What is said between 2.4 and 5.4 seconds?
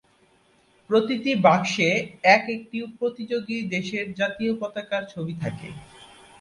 একটি প্রতিযোগী দেশের জাতীয় পতাকার ছবি